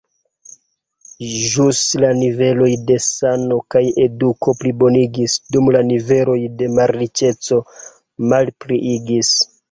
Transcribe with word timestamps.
Ĵus 1.47 1.81
la 2.03 2.07
niveloj 2.21 2.69
de 2.87 2.95
sano 3.07 3.57
kaj 3.75 3.83
eduko 4.05 4.55
plibonigis, 4.61 5.35
dum 5.57 5.69
la 5.75 5.83
niveloj 5.89 6.39
de 6.63 6.71
malriĉeco 6.79 7.59
malpliigis. 8.33 9.31